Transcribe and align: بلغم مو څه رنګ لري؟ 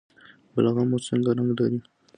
بلغم 0.53 0.87
مو 0.89 0.97
څه 1.05 1.13
رنګ 1.37 1.49
لري؟ 1.57 1.79